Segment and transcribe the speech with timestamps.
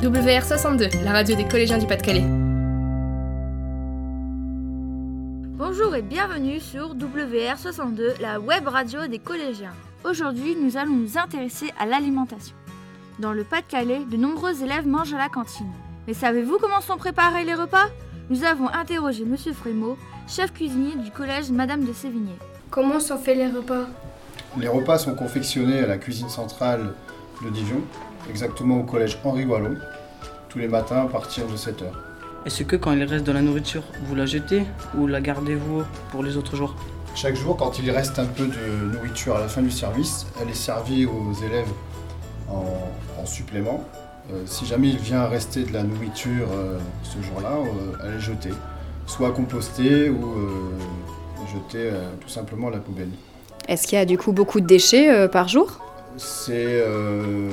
[0.00, 2.24] WR62, la radio des collégiens du Pas-de-Calais.
[5.58, 9.74] Bonjour et bienvenue sur WR62, la web radio des collégiens.
[10.02, 12.56] Aujourd'hui, nous allons nous intéresser à l'alimentation.
[13.18, 15.70] Dans le Pas-de-Calais, de nombreux élèves mangent à la cantine.
[16.06, 17.88] Mais savez-vous comment sont préparés les repas?
[18.30, 22.32] Nous avons interrogé Monsieur Frémaux, chef cuisinier du collège Madame de Sévigné.
[22.70, 23.86] Comment sont faits les repas?
[24.56, 26.94] Les repas sont confectionnés à la cuisine centrale
[27.44, 27.82] de Dijon,
[28.28, 29.76] exactement au collège Henri Wallon,
[30.48, 31.84] tous les matins à partir de 7h.
[32.46, 34.64] Est-ce que quand il reste de la nourriture, vous la jetez
[34.96, 36.74] ou la gardez-vous pour les autres jours?
[37.14, 40.48] Chaque jour, quand il reste un peu de nourriture à la fin du service, elle
[40.48, 41.68] est servie aux élèves
[42.48, 42.64] en,
[43.20, 43.84] en supplément.
[44.32, 48.20] Euh, si jamais il vient rester de la nourriture euh, ce jour-là, euh, elle est
[48.20, 48.54] jetée,
[49.06, 53.08] soit compostée ou euh, jetée euh, tout simplement à la poubelle.
[53.68, 55.80] Est-ce qu'il y a du coup beaucoup de déchets euh, par jour?
[56.16, 57.50] C'est euh,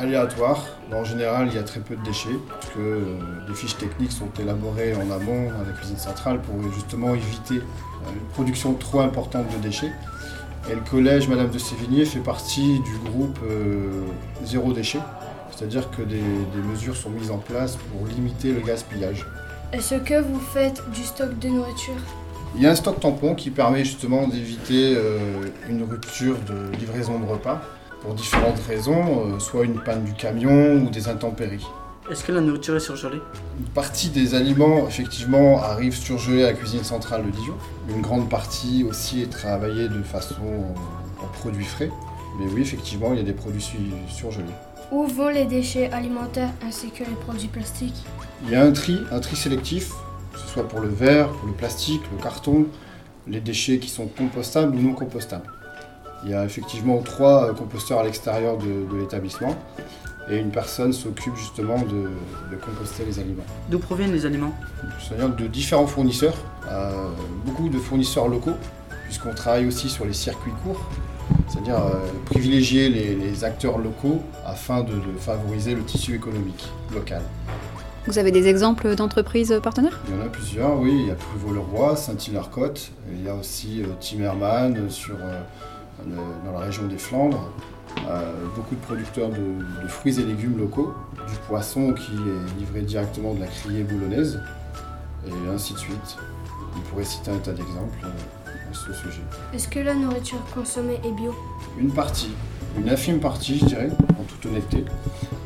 [0.00, 0.66] aléatoire.
[0.92, 3.02] En général, il y a très peu de déchets, parce que euh,
[3.48, 8.12] les fiches techniques sont élaborées en amont à la cuisine centrale pour justement éviter euh,
[8.12, 9.92] une production trop importante de déchets.
[10.70, 14.04] Et le collège Madame de Sévigné fait partie du groupe euh,
[14.44, 15.00] zéro déchet,
[15.50, 19.26] c'est-à-dire que des, des mesures sont mises en place pour limiter le gaspillage.
[19.72, 21.94] Est-ce que vous faites du stock de nourriture?
[22.56, 25.18] Il y a un stock tampon qui permet justement d'éviter euh,
[25.68, 27.62] une rupture de livraison de repas
[28.02, 31.66] pour différentes raisons, euh, soit une panne du camion ou des intempéries.
[32.10, 33.20] Est-ce que la nourriture est surgelée?
[33.58, 37.54] Une partie des aliments, effectivement, arrive surgelés à la cuisine centrale de Dijon.
[37.88, 41.90] Une grande partie aussi est travaillée de façon en, en produits frais.
[42.38, 43.76] Mais oui, effectivement, il y a des produits su-
[44.08, 44.46] surgelés.
[44.90, 48.02] Où vont les déchets alimentaires ainsi que les produits plastiques?
[48.44, 49.92] Il y a un tri, un tri sélectif,
[50.32, 52.66] que ce soit pour le verre, pour le plastique, le carton,
[53.28, 55.48] les déchets qui sont compostables ou non compostables.
[56.24, 59.56] Il y a effectivement trois euh, composteurs à l'extérieur de, de l'établissement
[60.28, 62.10] et une personne s'occupe justement de,
[62.50, 63.42] de composter les aliments.
[63.68, 64.54] D'où proviennent les aliments?
[65.00, 66.36] C'est-à-dire de différents fournisseurs,
[66.68, 67.08] euh,
[67.44, 68.56] beaucoup de fournisseurs locaux,
[69.04, 70.84] puisqu'on travaille aussi sur les circuits courts,
[71.48, 77.22] c'est-à-dire euh, privilégier les, les acteurs locaux afin de, de favoriser le tissu économique local.
[78.06, 80.00] Vous avez des exemples d'entreprises partenaires?
[80.08, 80.96] Il y en a plusieurs, oui.
[81.02, 82.92] Il y a Pruvot-le-Roi, Saint-Hilaire-Côte.
[83.12, 85.40] Il y a aussi euh, Timmerman sur, euh,
[86.06, 87.48] le- dans la région des Flandres.
[88.08, 90.94] Euh, beaucoup de producteurs de, de fruits et légumes locaux.
[91.28, 94.40] Du poisson qui est livré directement de la criée boulonnaise.
[95.26, 96.16] Et ainsi de suite.
[96.76, 98.08] On pourrait citer un tas d'exemples euh,
[98.70, 99.22] à ce sujet.
[99.52, 101.34] Est-ce que la nourriture consommée est bio?
[101.78, 102.30] Une partie,
[102.78, 104.84] une infime partie, je dirais, en toute honnêteté.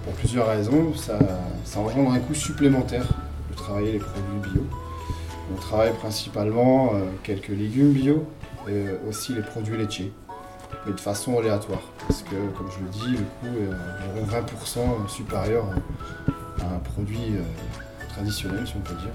[0.04, 1.18] Pour plusieurs raisons, ça,
[1.64, 3.06] ça engendre un coût supplémentaire
[3.50, 4.62] de travailler les produits bio.
[5.52, 8.26] On travaille principalement euh, quelques légumes bio
[8.68, 10.12] et euh, aussi les produits laitiers,
[10.86, 11.82] mais de façon aléatoire.
[12.06, 14.40] Parce que, comme je le dis, le coût est environ
[15.06, 15.64] 20% supérieur
[16.60, 17.42] à un produit euh,
[18.08, 19.12] traditionnel, si on peut dire,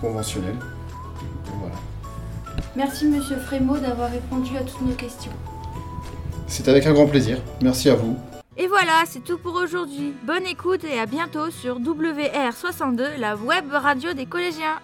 [0.00, 0.54] conventionnel.
[0.54, 1.76] Donc voilà.
[2.74, 5.32] Merci Monsieur Frémaux d'avoir répondu à toutes nos questions.
[6.46, 7.38] C'est avec un grand plaisir.
[7.60, 8.16] Merci à vous.
[8.58, 10.14] Et voilà, c'est tout pour aujourd'hui.
[10.22, 14.80] Bonne écoute et à bientôt sur WR62, la web radio des collégiens.